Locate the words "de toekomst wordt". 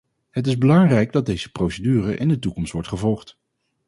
2.27-2.87